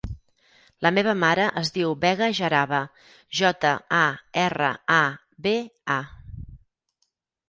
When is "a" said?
3.97-4.07, 4.95-5.03, 5.97-5.99